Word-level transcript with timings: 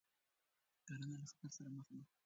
کرنه 0.87 1.07
له 1.21 1.25
خطر 1.29 1.49
سره 1.55 1.69
مخ 1.75 1.87
ده. 1.97 2.03